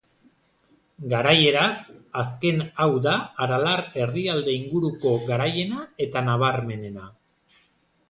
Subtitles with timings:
[1.11, 1.75] Garaieraz,
[2.23, 3.15] azken hau da
[3.47, 7.11] Aralar Erdialde inguruko garaiena eta nabarmenena.